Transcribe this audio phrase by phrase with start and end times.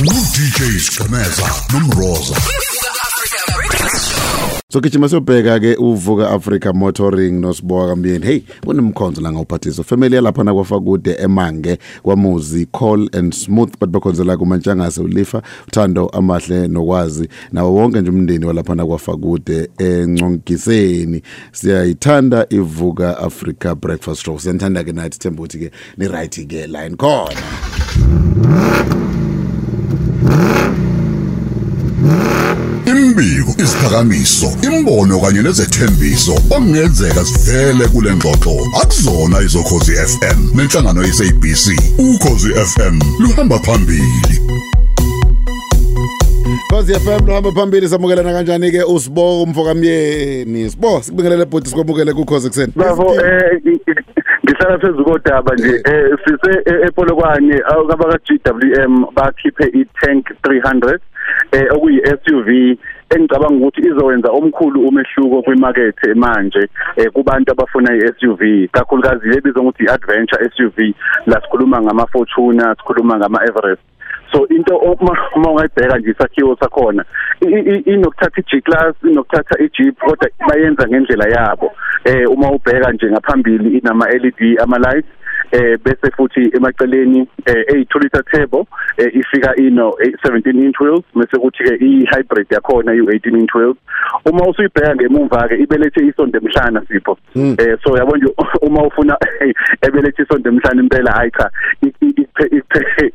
[0.00, 2.34] DJ Skameza nomroza.
[4.68, 9.82] So gijima siyobheka ke uvuka Africa Motoring nosiboka kamyeni hey unemkhonzo la ngawuphathisa.
[9.82, 16.68] Family yalapha na kwafakude emange kwamuzi call and smooth but bakhonzela kumantshangase ulifa uthando amahle
[16.68, 21.22] nokwazi nawo wonke nje umndeni walapha na kwafakude encongikiseni
[21.52, 24.38] siyayithanda ivuka Africa breakfast show.
[24.38, 27.42] Siyanthanda ke night themba ukuthi ke ni right ke line khona.
[33.12, 38.54] Imbiko isiphakamiso imbono kanye nezethembiso okungenzeka sivele kule ngxoxo.
[38.82, 41.66] Akuzona izokhozi FM nenhlangano yesabc
[41.98, 44.36] ukhozi FM luhamba phambili.
[46.70, 52.72] Khosi FM lohamba phambili samukelana kanjani ke usibo umfokamyeni sibo sikubingelele bhuti sikwamukele kukhozi kuseni
[52.76, 53.60] Bafo eh
[54.44, 55.82] ngihlala phezulu kodaba nje.
[55.84, 56.18] Eh.
[56.24, 60.98] Sise eh, ePolokwane abaka GWM bakhiphe iTank 300
[61.52, 62.78] eh okuyi SUV
[63.14, 68.40] engicabanga ukuthi izowenza omkhulu umehluko kwimarket manje eh kubantu abafuna iSUV
[68.72, 70.78] kakhulukazi lebizwa ukuthi iadventure SUV
[71.26, 73.82] la sikhuluma ngama Fortuner sikhuluma ngama Everest
[74.32, 77.04] so into uma uma ungayibheka nje isakhiwo sakhona
[77.84, 81.72] inokuthatha i-G class inokuthatha i-Jeep kodwa bayenza ngendlela yabo.
[82.04, 85.10] Eh uma ubheka nje ngaphambili inama LED ama lights
[85.52, 91.38] eh bese futhi emaceleni eh 2 liter turbo eh, ifika ino 17 inch wheels bese
[91.38, 93.76] kuthi ke i-hybrid yakhona i-18 inch wheels.
[94.24, 97.18] Uma usuyibheka ngemumva ke ibelethe isonto emhlana sipho.
[97.36, 98.34] Eh so yabo nje
[98.66, 99.16] uma ufuna
[99.86, 101.50] ebelethe isonto emhlana impela hayi cha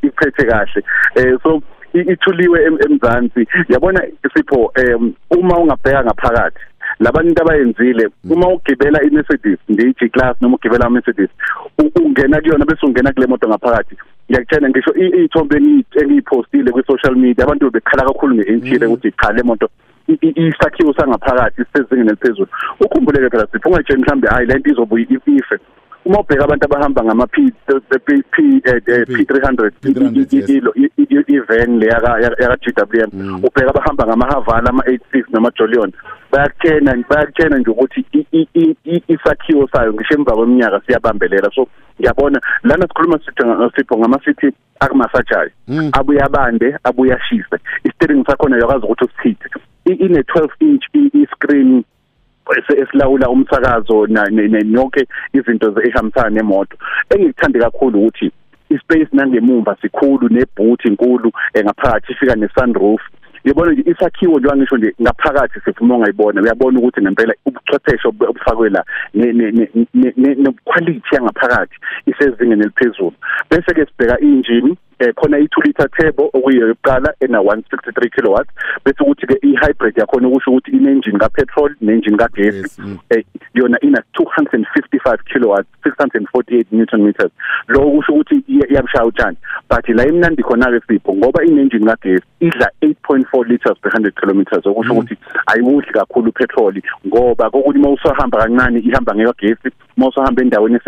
[0.01, 0.83] iphethe kahle.
[1.16, 1.61] Eh so
[1.94, 3.47] ithuliwe emzansi.
[3.69, 4.01] Yabona
[4.33, 4.73] sipho
[5.31, 6.59] uma ungabheka ngaphakathi
[7.00, 11.30] labantu abayenzile uma ugibela iMercedes nje class noma ugibela iMercedes
[11.95, 13.95] ungena kuyona bese ungena kule moto ngaphakathi.
[14.30, 15.58] Ngiyakutshela ngisho iy'thombe
[16.02, 19.70] engiyipostile kwi-social media abantu bekhala kakhulu nge-interior ukuthi cha le moto
[20.08, 22.48] isakhiwo sangaphakathi sisezingeni eliphezulu.
[22.80, 25.59] Ukhumbuleke phela sipho ungayitsheni mhlambe hayi lento izobuye ife
[26.06, 27.52] uma ubheka abantu abahamba ngama P
[28.06, 28.07] P
[29.12, 29.72] P300
[30.50, 30.74] ilo
[31.28, 35.91] ivan le yaka yaka GWM ubheka abahamba ngama Havala ama 86 nama Jolion
[36.31, 38.05] bayakutshena bayakutshena nje ukuthi
[39.07, 41.49] isakhiwo sayo ngisho emva kweminyaka siyabambelela.
[41.55, 41.67] So
[41.99, 43.19] ngiyabona lana sikhuluma
[43.75, 45.51] sipho ngama city akumasajayi
[45.91, 49.49] abuya abande abuya shise i-steering sakhona yakwazi ukuthi usithithe
[49.85, 51.83] ine 12 inch i-screen
[52.77, 56.77] esilawula umsakazo nonke izinto ezihambisana nemoto.
[57.09, 58.31] Engikuthande kakhulu ukuthi
[58.69, 63.01] ispace nangemumva sikhulu nebooth inkulu ngaphakathi ifika ne-sunroof.
[63.44, 68.84] Yabona nje isakhiwo njengoba ngisho nje ngaphakathi sifuma ungayibona uyabona ukuthi nempela ubuchwepheshe obufakwe la
[69.94, 71.75] ne-quality yangaphakathi
[72.06, 73.14] isezingeni eliphezulu
[73.50, 78.52] bese ke sibheka i-engine eh khona i2 liter turbo okuyiyo yokuqala ena 163 kilowatts.
[78.85, 85.18] Bese ukuthi ke i-hybrid yakhona ukusho ukuthi ine-engine ka-petrol ne-engine kagesi eh yona ina 255
[85.34, 87.31] kilowatts 648 newton meters.
[87.68, 89.38] Lokho kusho ukuthi iyamshaya utshani.
[89.69, 94.66] But la imnandi khona ke sipho ngoba ine-engine kagesi idla 8.4 liters per 100 kilometers.
[94.66, 100.80] Okusho ukuthi ayiwudli kakhulu petrol ngoba kokuthi uma usahamba kancane ihamba ngekagesi uma usahamba endaweni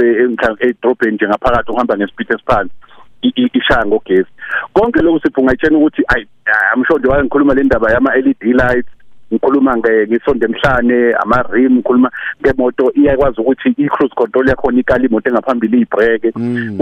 [0.59, 2.73] edrobheni nje ngaphakathi uhamba ngespeed esiphansi
[3.21, 4.31] ishaya ngogesi.
[4.73, 6.25] Konke lokho sipho ngayitshena ukuthi ay
[6.73, 8.89] amsho nje wayengikhuluma le ndaba yama LED lights
[9.31, 15.29] ngikhuluma ngisonde emhlane ama rim ngikhuluma ngemoto iyakwazi ukuthi i cruise control yakhona ikala imoto
[15.29, 16.33] engaphambili ibreke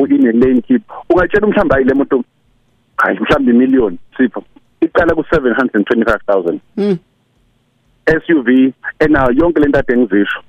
[0.10, 0.82] ine lane keep.
[1.10, 2.24] Ungatshela mhlamba hayi le moto
[2.98, 4.44] hayi mhlamba imillion sipho
[4.82, 6.98] iqala ku 725000
[8.08, 10.40] SUV enayo yonke lento ade ngizisho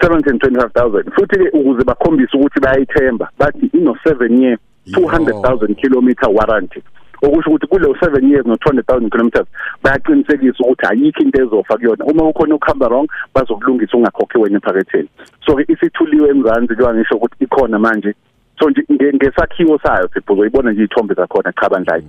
[0.00, 6.82] 725000 futhi ke ukuze bakhombise ukuthi bayayithemba bathi ino 7 year 200,000 kilometer warranty.
[7.22, 9.46] Okusho ukuthi kulo 7 years no 200,000 kilometers
[9.82, 12.04] bayaqinisekisa ukuthi ayikho into ezofa kuyona.
[12.04, 15.08] Uma ukhona ukuhamba wrong bazokulungisa ungakhokhi wena ephaketheni.
[15.46, 18.14] So ke isithuliwe emzansi kuya ngisho ukuthi ikhona manje.
[18.58, 22.04] So nje ngesakhiwo sayo sibhuzo ibona nje izithombe zakhona cha bandlayi?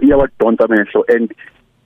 [0.00, 1.04] Iyawadonsa amehlo.
[1.08, 1.34] And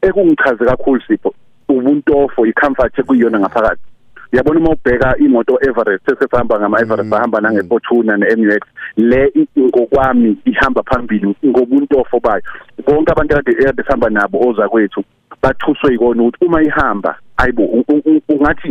[0.03, 1.35] ekungichaze kakhulu sipho
[1.69, 3.92] ubuntofo icomfort ekuyiyona ngaphakathi.
[4.33, 8.63] Yabona uma ubheka imoto Everest sesihamba ngama Everest bahamba nange Fortuna ne MUX
[8.97, 12.43] le ngokwami ihamba phambili ngobuntofo bayo.
[12.87, 15.05] Bonke abantu kade ehamba nabo oza kwethu
[15.43, 17.65] bathuswe ikona ukuthi uma ihamba ayibo
[18.29, 18.69] ungathi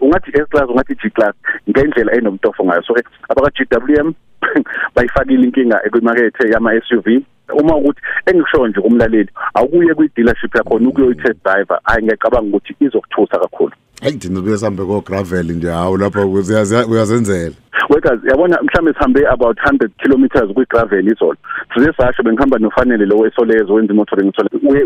[0.00, 1.34] ungathi S class ungathi G class
[1.68, 2.82] ngendlela enomtofo ngayo.
[2.82, 2.94] So
[3.28, 4.12] abaka GWM
[4.94, 7.22] bayifakile inkinga ekwimakethe yama SUV
[7.54, 12.76] uma ukuthi engisho nje kumlaleli awukuye kwi dealership yakho ukuyoyi test driver hayi ngiyacabanga ukuthi
[12.80, 13.72] izokuthusa kakhulu.
[14.00, 16.26] Hayi thina besambe ko gravel nje hawo lapha
[16.88, 17.54] uyazenzela.
[17.88, 21.36] Wekazi yabona mhlambe sihambe about 100 kilometers kwi gravel izolo.
[21.74, 24.32] Size sasho bengihamba nofanele lo wesolezo wenza imotoring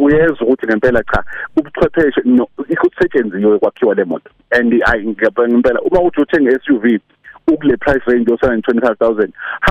[0.01, 1.25] uyeza ukuthi ngempela cha
[1.57, 2.21] ubuchwepheshe
[2.69, 4.31] ikusetshenzisiwe kwakhiwa le moto.
[4.51, 7.01] And i ngempela uma uthi uthenga SUV
[7.49, 9.29] ukule price range yo 725000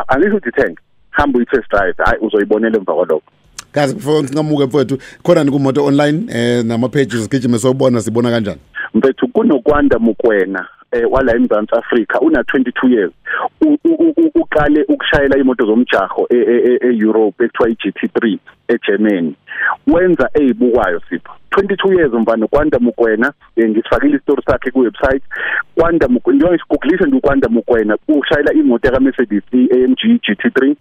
[0.07, 3.31] angisho ukuthi thenga hamba uyi test drive hayi uzoyibonela emva kwalokho.
[3.71, 8.59] Kazi before singamuke mfowethu khona nikumoto online eh nama pages sigijime sobona sibona kanjani?
[8.93, 13.11] Mfethu kunokwanda mukwena eh wala eMzantsi Afrika una 22 years
[14.35, 18.37] uqale ukushayela imoto zomjaho eEurope ekuthiwa iGT3
[18.67, 19.33] eGermany.
[19.87, 21.33] Wenza ezibukwayo sipho.
[21.51, 25.23] 22 years mfana kwanda mukwena ngisifakile istory sakhe ku website
[25.75, 30.75] kwanda mukwena njengoba ngikugooglisha nje kwanda mukwena ushayela imoto ka Mercedes AMG GT3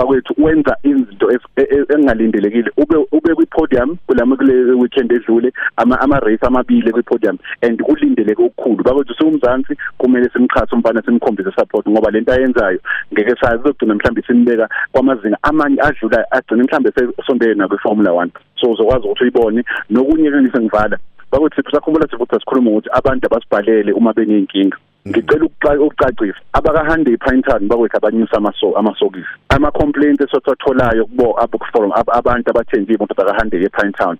[0.00, 6.00] bakwethu wenza izinto e- e- engalindelekile ube ube kwi podium kulama kule weekend edlule ama
[6.00, 8.84] ama race amabili kwi podium and kulindeleke okukhulu.
[8.84, 12.80] Bakwethu sikumzansi kumele simxhase umfana simkhombise support ngoba lento ayenzayo
[13.12, 18.28] ngeke sazi ukugcina mhlawumbe simbeka kwamazinga amanye adlula agcina mhlawumbe sesondele na kwi Formula 1
[18.60, 19.64] so uzokwazi ukuthi uyibone.
[19.90, 20.98] Nokunye ke ngisengivala
[21.32, 24.76] bakuthi sakhumbula sifuthi sikhuluma ukuthi abantu abasibhalele uma beneyinkinga
[25.08, 25.44] ngicela
[25.80, 26.40] ukucacisa.
[26.52, 29.28] Abakahande ePinetown bakwethu abanyusa amaso amasokisi.
[29.48, 31.38] Ama complaints esotholayo kubo
[31.72, 34.16] forum abantu abathenga imoto zakahande ePinetown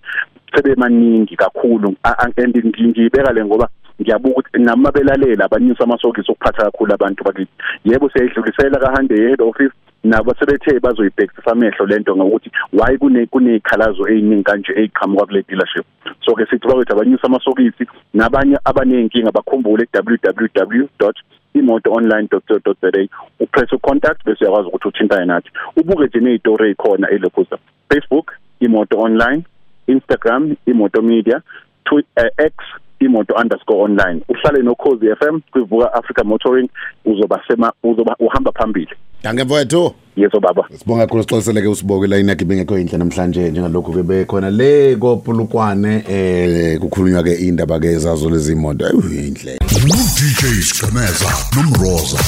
[0.55, 1.97] sebemaningi kakhulu.
[2.05, 3.69] And ngiyibeka le ngoba
[4.01, 7.53] ngiyabuka ukuthi noma belalela abanyusa amasokisi okuphatha kakhulu abantu bakithi.
[7.85, 9.75] Yebo siyayidlulisela kahande head office
[10.05, 15.87] nabo sebethe bazoyibhekisa amehlo lento ngokuthi why kune kunezikhalazo eziningi kanje eziqhamuka kule dealership.
[16.25, 20.85] So ke sithi bakwethu abanyusa amasokisi nabanye abanenkinga bakhumbule www
[21.55, 23.07] imotoonline.co.za
[23.41, 25.51] upress ucontact bese uyakwazi ukuthi uthintane nathi.
[25.77, 27.59] Ubuke nje nezitori ezikhona elokhuza
[27.89, 29.43] Facebook imoto online
[29.87, 31.41] Instagram imoto media
[31.85, 32.55] Twitter X
[33.01, 34.21] imoto underscore online.
[34.29, 36.69] Uhlale nokhozi FM kwivuka Africa Motoring
[37.05, 38.91] uzoba sema uzoba uhamba phambili.
[39.23, 40.69] Danke mfowethu Yeso baba.
[40.79, 44.51] Sibonga kakhulu sixoxeleke usiboke line yakhe bengekho inhle namhlanje njengalokho ke bekhona.
[44.51, 48.87] Le kopulukwane eh kukhulunywa ke indaba ke ezazo lezi moto.
[48.87, 52.19] Ayinhle uDJ Skameza nomroza.